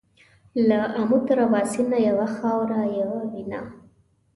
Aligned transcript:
له 0.69 0.79
آمو 1.01 1.17
تر 1.27 1.37
اباسینه 1.45 1.97
یوه 2.07 2.27
خاوره 2.35 2.79
یو 2.99 3.11
وینه 3.31 3.61